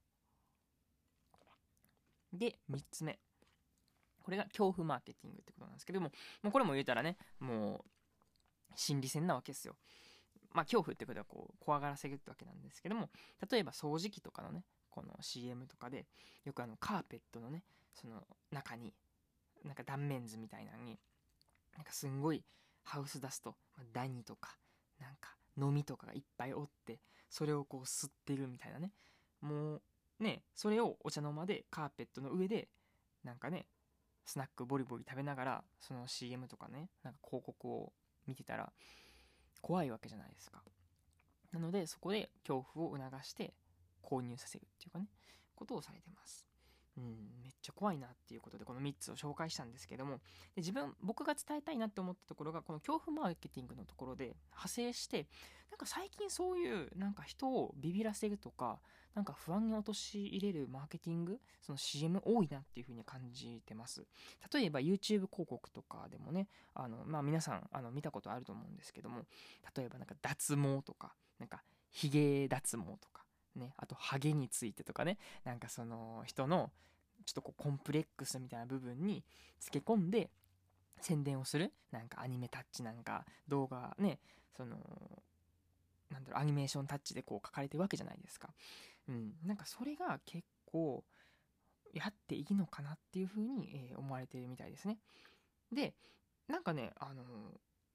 [2.33, 3.19] で、3つ目。
[4.23, 6.11] これが恐怖マーケティングってことなんですけども、
[6.43, 9.75] もうこれも言えたらね、もう、心理戦なわけですよ。
[10.53, 13.09] まあ、恐怖ってことはこう、怖がらせるってわけなんですけども、
[13.49, 16.05] 例えば掃除機とかのね、この CM とかで、
[16.45, 18.93] よくあの、カーペットのね、その中に、
[19.63, 20.99] なんか断面図みたいなのに、
[21.75, 22.43] なんかすんごい
[22.83, 24.57] ハウスダスト、まあ、ダニとか、
[24.99, 28.91] なんか、飲みとかがいっぱいおって、それをこう吸ってるみたいなね。
[29.41, 29.81] もう、
[30.19, 32.69] ね、それをお茶の間でカーペットの上で、
[33.23, 33.67] なんかね、
[34.25, 37.93] スナックボリボリ食べながら、その CM とかね、なんか広告を
[38.27, 38.71] 見てたら、
[39.61, 40.63] 怖いわけじゃないですか。
[41.51, 43.53] なので、そこで恐怖を促して
[44.03, 45.07] 購入させるっていうかね、
[45.55, 46.50] ことをされてます。
[47.01, 47.07] うん、
[47.43, 50.17] めっちゃ怖いなっていうことでこの3つを紹介したんですけども
[50.55, 55.27] で自分僕が伝えたいなって思ったところがこの恐怖マーケティングのところで派生して
[55.71, 58.79] なんか最近そういうなんか人をビビらせるとか
[59.15, 64.05] なんか不安に陥れるマーケティングその CM 多いなっていうふうに感じてます。
[64.53, 69.25] 例えば YouTube 広告とかでもねあのまあ皆さんあの見たことあると思うんですけども
[69.75, 73.23] 例えばなんか脱毛とかなんか髭脱毛とか、
[73.55, 76.71] ね、あとハゲについてとかね、なんかその人の
[77.25, 79.23] ちょっとこうコンプレックスみたいな部分に
[79.60, 80.29] つけ込んで
[80.99, 84.19] 宣伝をするなんかアニメタッチなんか動画ね、
[84.55, 84.77] その、
[86.10, 88.49] なんだろう、アニメーションタッチでこう書かれてるわけじゃないですか。
[89.07, 89.34] うん。
[89.45, 91.03] なんかそれが結構
[91.93, 94.97] やっていいのかなっていうふうに、え思われてるみたいですね。
[95.71, 95.93] で、
[96.47, 97.23] なんかね、あの、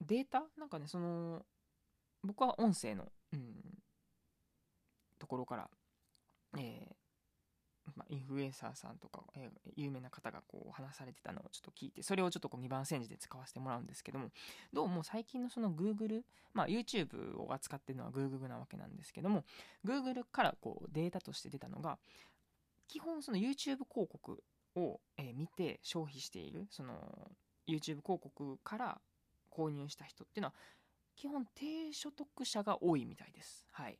[0.01, 0.43] データ？
[0.57, 1.45] なんかね、その、
[2.23, 3.55] 僕は音声の、うん、
[5.17, 5.69] ところから、
[6.57, 6.95] えー、
[7.95, 14.29] まあ、インフルエンサーさんとか、えー、有名な方がこう話されてたのをちょっと聞いて、それをちょっとこう2番煎じで使わせてもらうんですけども、
[14.73, 16.21] どうも最近のその Google、
[16.53, 19.43] まあ YouTube を扱ってるのは Google なわけなんですけども、
[19.85, 21.97] Google からこうデータとして出たのが、
[22.87, 24.43] 基本その YouTube 広告
[24.75, 27.31] を、えー、見て消費している、その
[27.67, 29.01] YouTube 広告から
[29.51, 30.53] 購入した人っていうのは、
[31.15, 33.65] 基本低所得者が多いみたいです。
[33.71, 33.97] はい。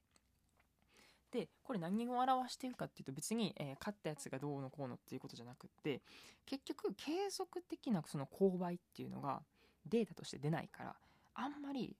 [1.31, 6.01] で、これ何を表しているかっていうと別に、えー、買ったやつがどうのこうのっていうことじゃなくって、
[6.45, 9.41] 結局継続的なその購買っていうのが
[9.85, 10.95] データとして出ないから、
[11.35, 11.95] あんまり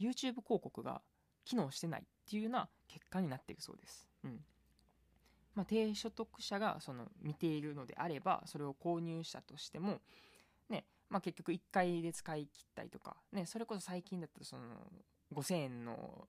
[0.00, 1.00] YouTube 広告が
[1.44, 4.08] 機能してないっていうような結果になっていくそうです。
[4.24, 4.40] うん。
[5.54, 10.00] まあ、低所得者がその見ているのであれば、それを購入したとしても、
[10.68, 14.62] ね、まあ、結局1回で使い切ったりとか、ね、それこそ最近だったらその
[15.34, 16.28] 5000円の、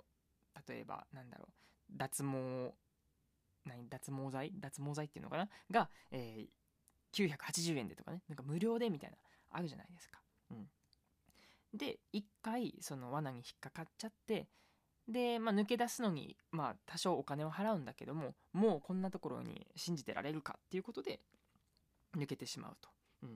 [0.68, 2.74] 例えばなんだろう、脱毛、
[3.66, 4.52] 何、脱毛剤？
[4.60, 5.50] 脱毛剤っていうのかな？
[5.72, 6.50] が、えー、
[7.14, 9.18] 980円でとかね、なんか無料でみたいな、
[9.52, 10.20] あるじゃないですか。
[10.52, 10.68] うん。
[11.74, 14.48] で、1回その罠に引っかかっちゃって、
[15.08, 21.20] で、まあ、抜け出すのに、まあ、多少お金を払うんだけども、もうこんなところに信じてられるかっていうことで、
[22.16, 22.90] 抜けてしまうと。
[23.24, 23.30] うん。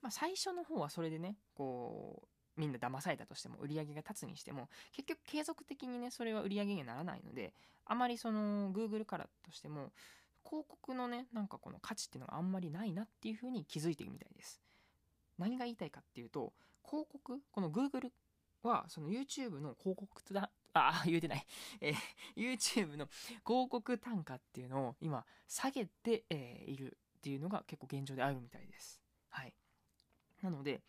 [0.00, 2.28] まあ、最初の方はそれでね、こう、
[2.60, 7.54] みんな騙されたとしても、売り上げが立つにしても、結局継続的にね、それは売り上げにはならないので、
[7.86, 9.92] あまりその、Google からとしても、
[10.44, 14.60] 広告のね、なんかこの価値っていうのがあんまりないなっていうふうに気づいてるみたいです。
[15.38, 16.52] 何が言いたいかっていうと、
[16.84, 18.10] 広告、この Google
[18.62, 21.46] は、その YouTube の広告だ、あ、 言うてない。
[21.80, 21.94] えー、
[22.36, 23.06] YouTube の
[23.46, 29.00] 広告単価っていうのを今下げて、えー、いるっていうのが結構現状であるみたいです。
[29.30, 29.54] はい。
[30.42, 30.82] なので、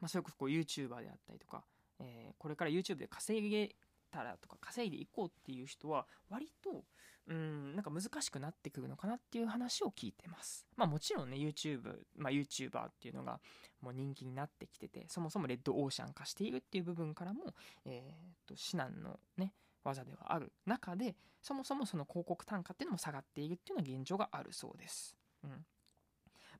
[0.00, 1.64] まあ、それこそこう YouTuber であったりとか、
[1.98, 3.74] えー、これから YouTube で稼げ
[4.10, 6.84] たらとか稼いでいこうっていう人は割と
[7.28, 10.66] うんなんか難しくなってくるのかなっていう話を聞いてます。
[10.76, 11.80] まあもちろんね YouTube、
[12.16, 13.40] まあ、YouTuber っていうのが
[13.80, 25.16] もう人気になってきててそもそもレッドオーシャン化しているっていう部分からもえー、っと至難のね技ではある中でそもそもその広告単価っていうのも下がっているっていうのが現状があるそうです。
[25.44, 25.64] うん。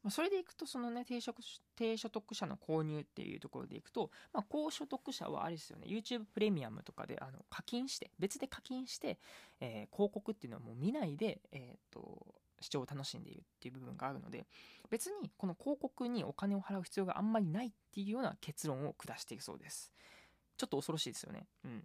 [0.02, 1.34] まあ、それでいくと、そのね、低所
[1.76, 9.18] 低所得者の購入っていうところでいくと、まあ、高所得者はあれですよね、YouTube プレミアムとかで、あの、課金して、別で課金して、
[9.60, 14.46] えー、広告っていうのはもう見ないで、えっ、と、視聴を楽しんでいるっていう部分があるので、
[14.90, 19.92] 別にこの広告にお金を払う必要があんまりないっていうような結論を下しているそうです。
[20.56, 21.46] ちょっと恐ろしいですよね。
[21.64, 21.84] うん。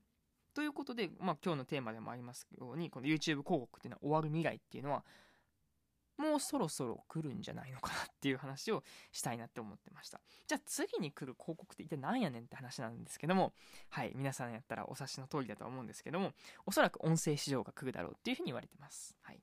[0.53, 5.05] ということで、まあ今日のテーマでもありますように、この YouTube 広告っていうのは終わる未来っていうのは、
[6.17, 10.21] もうそろそろ来るんじゃないのかなっていう話をしたいなって思ってました。
[10.47, 13.53] じゃあ次に来る広告って一体何やねんって話なんですけども、
[13.89, 16.31] はい、皆さんやったらお察しの通りだとは思うんですけども、
[16.65, 19.15] おそらく音声市場が来るだろうっていうふうに言われてます。
[19.21, 19.39] はい。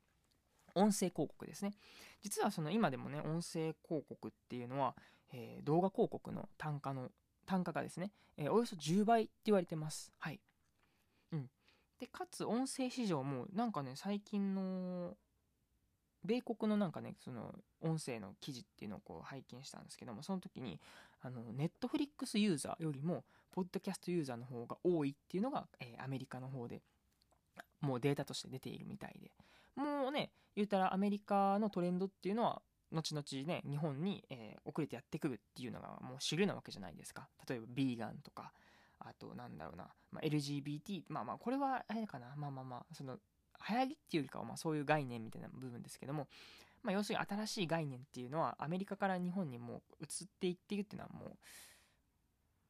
[0.75, 1.73] 音声広告ですね。
[2.21, 4.95] 実はその今でもね、音声広告っていうのは、
[5.31, 7.09] えー、動画広告の単価の、
[7.45, 10.11] 単価がですね、えー、およそ10倍って言われてます。
[10.17, 10.39] はい。
[11.31, 11.49] うん。
[11.99, 15.15] で、かつ音声市場もなんかね、最近の
[16.25, 20.79] 米国のなんかね、その音声の記事っていうのをこう拝見したんですけども、その時に、
[21.21, 26.81] あの、ネットフリックスユーザーよりも、ポッドキャストユーザーの方が多いっていうのが、えー、アメリカの方で、
[27.81, 29.31] もうデータとして出ているみたいで。
[29.75, 37.27] もうね、言うたらアメリカのトレンドっていうのは、後々ね、日本に、えー、遅れてやってくるっていうのがもう主流なわけじゃないですか。
[37.49, 38.53] 例えば、ビーガンとか、
[38.99, 43.17] あと、なんだろうな、まあ、LGBT、まあまあ、これは、あれかな、まあまあまあ、その、
[43.69, 46.27] 流行りっていうよりかは、まあそういう概念みたいな部分ですけども、
[46.81, 51.37] まあ要するに新しい概念っていうのはアメリカから日本にもう移っていっているっていうのはも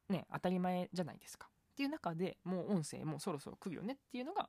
[0.09, 1.47] う、ね、当たり前じゃないですか。
[1.73, 4.47] っていう中でもう音声もそろそろ来るよねっていうのが、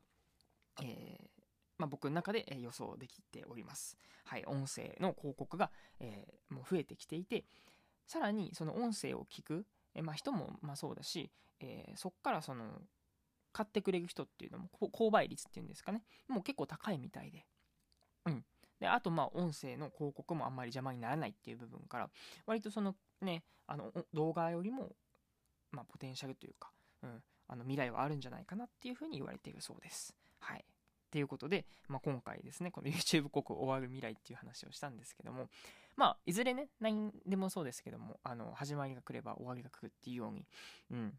[0.83, 1.43] えー、
[1.79, 3.97] まあ、僕の中で予想できております。
[4.25, 7.45] はい、音声の広告が、えー、もう増えてきていて、
[8.07, 11.31] さらにその音声を聞く、えまあ、人もまあそうだし、
[11.61, 12.83] えー、そっからその
[13.55, 16.03] 買ってくれる人っていうのも、購買率っていうんですかね。
[16.29, 17.47] もう結構高いみたいで。
[18.27, 18.45] うん。
[18.81, 22.11] で、あと、まあ、音声の広告もあんまり邪魔にならないっていう部分から、
[22.47, 24.97] 割とそのね、あの、動画よりも、
[25.71, 30.17] まあ、ポテンシャルというか、うん、あの、未来はあるんじゃないかなっていうふうに言われているそうです。
[30.41, 30.59] はい。
[30.59, 35.49] っていうことで、まあ、今回ですね、この YouTube 広告終わる未来っていう話をしたんですけども、
[35.95, 40.45] まあ、いずれね、何でもそうですけども、あの、始まりが来れば終わりが来るっていうように、
[40.91, 41.19] うん。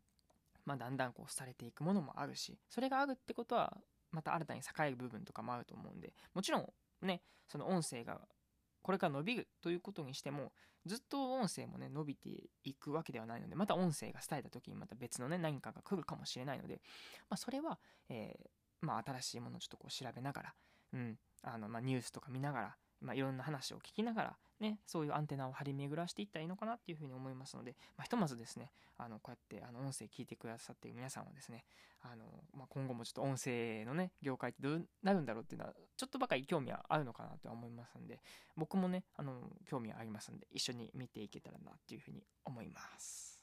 [0.66, 3.78] まあ、だんだんこう、廃れていくものもあるし、それがあるってことは、
[4.12, 8.22] また新たに栄える部分とかもあると思うんで、もちろん、ね、その音声が
[8.86, 10.52] これから伸びるということにしても、
[10.86, 12.30] ずっと音声もね、伸びて
[12.64, 16.82] いくわけではないので、また音声が伝えた時にまた別のね、何かが来るかもしれないので、
[17.28, 20.54] まあ、それは、えー、まあ、新しいものをちょっとこう調べながら、
[20.94, 31.66] うん、あの、まあ、ニュースとか見ながら、まあ、いろんな話を聞きながら、ね、そういうアンテナを張り巡らしていったらいいのかなっていうふうに思いますので、まあ、ひとまずですね、あの、こうやって、あの、音声聞いてくださっている皆さんはですね、
[32.02, 38.22] あの、まあ、今後もちょっと音声のね、業界ってどうなるんだろうっていうのは、ちょっとばかり興味はあるのかなとは思いますんで、
[38.56, 43.36] 僕もね、あの、興味はありますんで、一緒に見ていけたらなっていうふうに思います。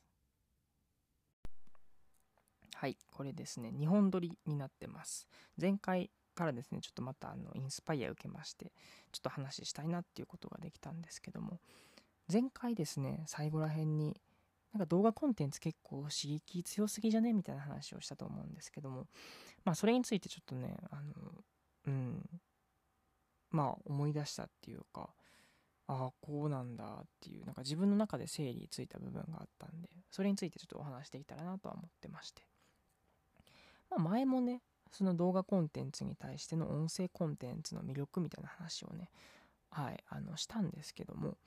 [2.74, 5.28] はい、これですね、2本撮りになってます。
[5.60, 8.72] 前回からですね、ちょっとまたあのインスパイア受けまして、
[9.12, 11.58] ちょっと話したいなっていうことができたんですけども、
[12.30, 14.20] 前回ですね、最後ら辺に、
[14.72, 19.06] なんか動画コンテンツ結構刺激強すぎじゃねみたいな話をしたと思うんですけども、
[19.64, 21.12] まあそれについてちょっとね、あの、
[21.86, 22.40] うん、
[23.50, 25.10] まあ思い出したっていうか、
[25.88, 32.42] ああ、こうなんだっていう、なんか自分の中で整理ついた部分があったんで、それについてちょっとお話しできたらなとは思ってまして。
[33.90, 39.10] まあ前もね、その動画コンテンツに対しての音声コンテンツの魅力みたいな話をね、
[39.70, 41.38] はい、あの、したんですけども、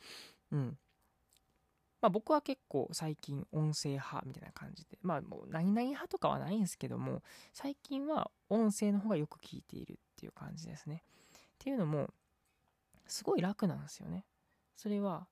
[0.52, 0.78] うん。
[2.02, 7.22] まあ僕は結構最近音声派みたいな感じで、まあもう何々派とかはないんですけども、
[7.54, 11.04] 最近は音声の方がよく聞いているっていう感じですね。
[11.06, 12.10] っていうのも、
[13.08, 14.26] すごい楽なんですよね。
[14.76, 15.28] それは、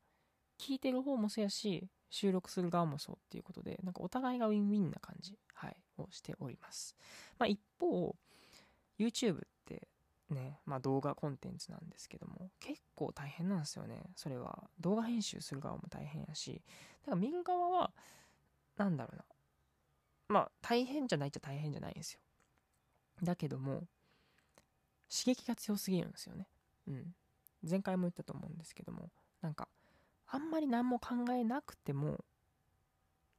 [0.60, 6.96] 聞いてる方もそうやし、収録する側もそうっていうことで、なんかお互いがウィンウィンな感じ、はい、をしております。
[7.38, 8.16] まあ一方、
[8.98, 9.88] YouTube って
[10.30, 14.12] ね、まあ動画コンテンツなんですけども、結構大変なんですよね。
[14.16, 14.70] それは。
[14.80, 16.62] 動画編集する側も大変やし、
[17.02, 17.92] だから見る側は、
[18.78, 19.26] なんだろうな。
[20.30, 22.20] まあ大変じゃないっちゃ大変じゃないんですよ。
[23.22, 23.84] だけども、
[25.10, 26.48] 刺激が強すぎるんですよね。
[26.88, 27.16] うん。
[27.70, 29.10] 前回も言ったと思うんですけども、
[29.42, 29.68] なんか、
[30.28, 32.24] あんまり何も考えなくても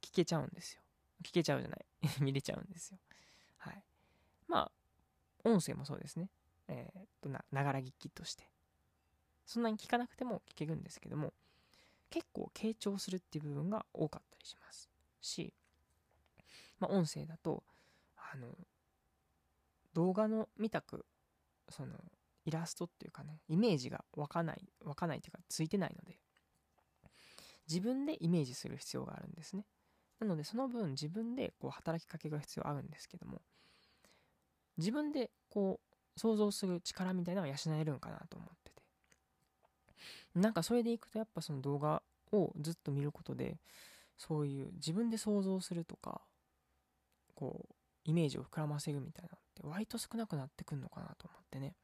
[0.01, 0.81] 聞けちゃうんですよ。
[1.25, 1.85] 聞けちゃうじゃない。
[2.21, 2.99] 見れちゃうんですよ。
[3.57, 3.83] はい。
[4.47, 4.71] まあ、
[5.43, 6.29] 音声もそうですね。
[6.67, 8.47] えー、っとな、がら聞きとして。
[9.45, 11.33] そんなに聞かなくても聞けるんですけども、
[12.11, 14.89] 結構傾聴するっていう部分が多かったりします。
[15.21, 15.53] し、
[16.79, 17.63] まあ、音声だと、
[18.15, 18.55] あの、
[19.93, 21.05] 動画の見たく、
[21.69, 21.95] その、
[22.45, 26.19] イラストっていうかね、イメージが湧かない、湧かないっていうか、ついてないので、
[27.67, 29.65] 自分でイメージする必要があるんですね。
[30.19, 33.41] なのでその分自分でこう働きかけが必要あるんですけども、
[34.77, 35.79] 自分でこ
[36.15, 38.81] う想像する力みたいなのは養えるんかなと思ってて。
[40.35, 42.01] なんかそれでいくとやっぱその動画
[42.31, 43.57] をずっと見ることで、
[44.17, 46.21] そういう自分で想像するとか、
[47.33, 47.75] こう、
[48.05, 51.75] イメージを膨らませるみたいなのって割と少なくなってくんのかなと思ってね。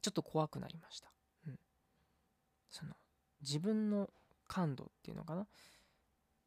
[0.00, 1.10] ちょっと怖くなりました。
[1.46, 1.58] うん。
[2.70, 2.94] その、
[3.40, 4.10] 自分の
[4.46, 5.46] 感度っていうのかな、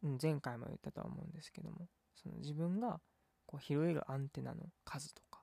[0.02, 3.00] 前回も言ったとは思うんですけどもその自分が
[3.46, 5.42] こう拾えるアンテナの数とか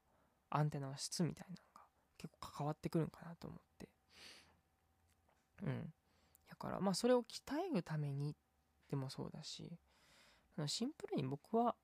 [0.50, 1.82] アンテナの質みたいなのが
[2.16, 3.88] 結構関わってくるんかなと思って。
[5.62, 5.92] うん。
[6.48, 7.40] だからまあそれを鍛
[7.70, 8.34] えるために
[8.88, 9.70] でもそうだし
[10.66, 11.76] シンプルに僕は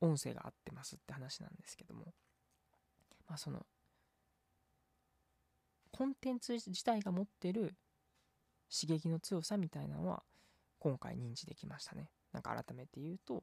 [0.00, 2.12] 音声が合ってますって話なんですけども
[3.28, 3.64] まあその
[5.92, 7.74] コンテンツ自体が持ってる
[8.70, 10.22] 刺激の強さみたいなのは
[10.86, 12.10] 今回認知できましたね。
[12.32, 13.42] なんか改めて言うと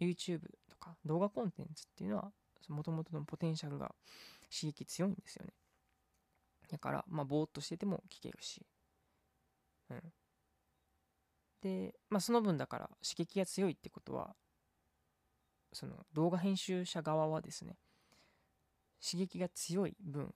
[0.00, 2.32] YouTube とか動画コンテンツっていうのは
[2.68, 3.94] もともとのポテンシャルが
[4.50, 5.52] 刺激強いんですよね。
[6.68, 8.66] だからまあぼーっとしてても聞けるし。
[9.90, 10.02] うん。
[11.60, 14.34] で、まあその分だから刺激が強いってことは
[15.72, 17.76] その動画編集者側はですね
[19.00, 20.34] 刺激が強い分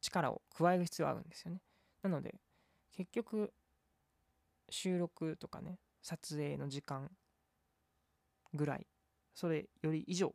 [0.00, 1.60] 力を加える必要があるんですよね。
[2.04, 2.36] なので
[2.92, 3.52] 結局
[4.70, 7.10] 収録とかね撮影の時間
[8.54, 8.86] ぐらい
[9.34, 10.32] それより以上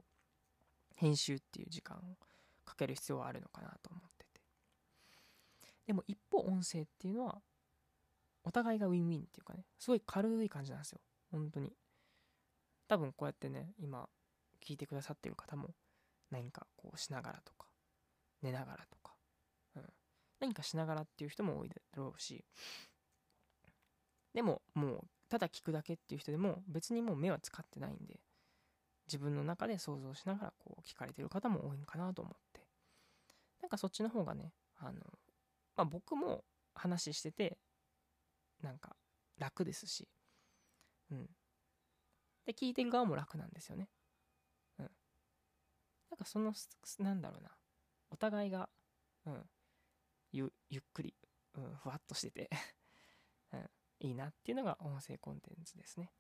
[0.96, 2.02] 編集っていう時間を
[2.66, 4.42] かける必要はあるのかなと思ってて。
[5.88, 7.42] でも一方音声っていうのは
[8.44, 11.00] お互いがウィンウィンっていうかねすごい軽い感じなんですよ。
[11.32, 11.74] 本当に。
[12.88, 14.08] 多分こうやってね今
[14.64, 15.70] 聞いてくださってる方も
[16.30, 17.68] 何かこうしながらとか
[18.42, 19.14] 寝ながらとか
[20.42, 22.44] 何かしながらっていう人も多いだろうし、
[24.34, 28.20] でももうただ聞くだけっていう人でも別にもう目は使ってないんで、
[29.08, 32.62] 自分の中で想像しながらこう聞かれてる方も多いんかなと思って。
[33.62, 35.00] なんかそっちの方がねあの、
[35.76, 37.60] まあ、僕も話してて
[38.62, 38.96] なんか
[39.38, 40.08] 楽ですし。
[41.12, 41.30] うん。
[42.46, 43.90] で聞いてる側も楽なんですよね。
[44.80, 44.86] うん。
[46.10, 46.54] なんかその
[47.00, 47.52] なんだろうな。
[48.10, 48.70] お互いが
[49.26, 49.50] うん。
[50.32, 51.14] ゆゆっくり、
[51.56, 52.50] うん、ふわっとしてて、
[54.02, 56.12] いいなっていうのが音声コンテンツですね。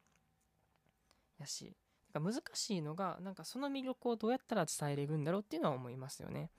[1.39, 1.75] やし
[2.13, 6.51] なんか難しいのがなんかその魅力をどうやったら伝えれるんだろうっていうのは思いますよね。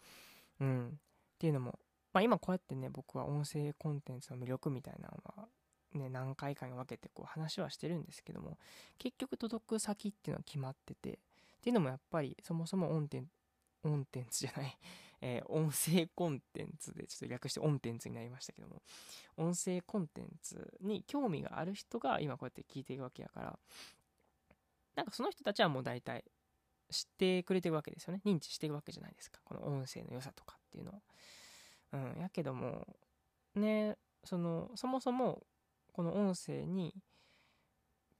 [0.61, 0.89] うん。
[0.89, 0.91] っ
[1.39, 1.79] ていうのも
[2.13, 5.49] まあ今こうやってね僕は音声コンテンツの魅力みたいなのは
[5.95, 8.59] ね、何回かに分けてこう話はしてるんですけども、
[8.99, 11.15] 結局届く先っていうのは決まってて、っ
[11.63, 13.27] ていうのもやっぱりそもそも音点、
[13.85, 14.79] 音テンツじゃない。
[15.23, 18.83] えー、音声コンテンツで、ちょっと略して音テンツになりましたけども、
[19.37, 23.59] 音声コンテンツに興味がある人が今こうやって聞いているわけやから、
[24.97, 26.25] なんかその人たちはもう大体
[26.91, 28.21] 知ってくれてるわけですよね。
[28.27, 29.41] 認知してるわけじゃないですか。
[29.45, 31.03] この音声の良さとかっていうのを。
[31.93, 32.87] うん、やけども、
[33.55, 35.43] ね、その、そもそも
[35.93, 36.95] この音声に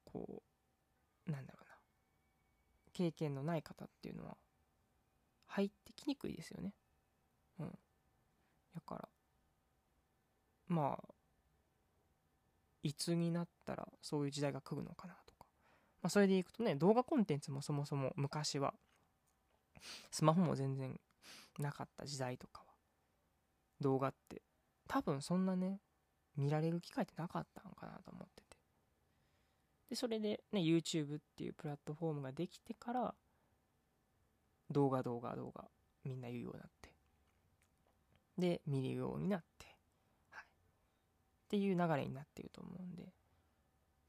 [0.05, 0.43] こ
[1.27, 1.77] うなんだろうな
[2.93, 4.37] 経験のない方っていうのは
[5.47, 6.75] 入ってきにくいですよね
[8.75, 9.09] だから
[10.69, 11.15] まあ
[12.83, 15.47] いつになったらそういう時代が来るのかなとか
[16.03, 18.75] まあそれでいくとね動画コンテンツもそもそも昔は
[20.11, 20.99] スマホも全然
[21.59, 22.67] なかった時代とかは
[23.81, 24.43] 動画って
[24.89, 25.81] 多分そんなね
[26.37, 28.57] 見られる機会ってなかったんかなと思ってて。
[29.91, 33.15] で、それでね、YouTube っていうプラットフォームができてから、
[34.71, 35.65] 動画動画動画
[36.05, 36.82] みんな言うようになって。
[38.39, 39.67] で、見るようになって。
[40.31, 40.45] はい。
[40.45, 40.49] っ
[41.49, 43.13] ていう流れになっていると思うんで、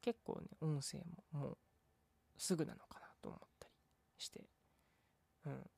[0.01, 1.57] 結構ね、音声ももう
[2.37, 3.73] すぐなのかなと思ったり
[4.17, 4.43] して、
[5.45, 5.69] うん。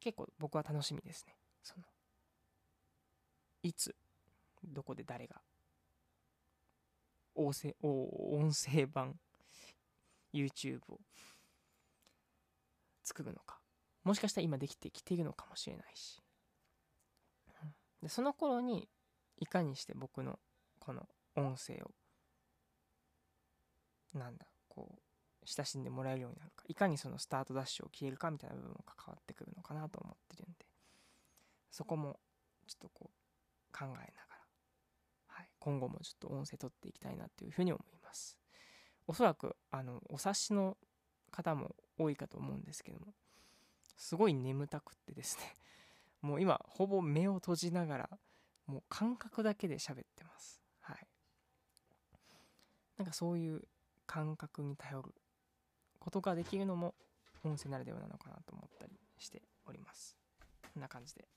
[0.00, 1.34] 結構僕は楽しみですね。
[1.62, 1.84] その、
[3.62, 3.94] いつ
[4.64, 5.40] どこで誰が
[7.34, 9.14] 音声音声版
[10.32, 11.00] YouTube を
[13.04, 13.60] 作るのか
[14.04, 16.20] もしかしたら今できてきているのかもしれないし
[18.02, 18.88] でその頃に
[19.38, 20.38] いかにして僕の
[20.78, 21.90] この音声を
[24.18, 25.00] なんだこう
[25.44, 30.66] 親しんでもらえるようになるかいかにそのスタートダッシュを切れるかみたいな部分も関わってくるのかなと思ってるんで
[31.70, 32.18] そこも
[32.66, 34.28] ちょっとこう考えながら
[35.38, 38.36] はい、今後もちょっと音声取っていきたいなっていうふうに思います。
[39.06, 40.76] おそらく、あの、お察しの
[41.30, 43.14] 方も多いかと思うんですけども、
[43.96, 45.54] すごい眠たくってですね、
[46.20, 48.10] もう今、ほぼ目を閉じながら、
[48.66, 50.60] もう感覚だけで喋ってます。
[50.80, 51.06] はい。
[52.96, 53.62] なんかそういう
[54.06, 55.14] 感覚に頼る
[55.98, 56.94] ことができるのも、
[57.44, 60.16] 音声ならではなのかなと思ったりしております。
[60.74, 61.28] こんな感じで